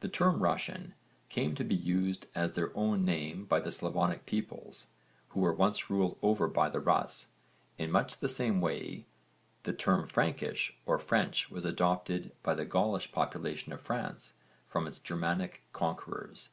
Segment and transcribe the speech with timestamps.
[0.00, 0.92] The term 'Russian'
[1.30, 4.88] came to be used as their own name by the Slavonic peoples,
[5.30, 7.28] who were once ruled over by the Russ,
[7.78, 9.06] in much the same way
[9.62, 14.34] that the term 'Frankish' or 'French' was adopted by the Gaulish population of France
[14.68, 16.50] from its Germanic conquerors.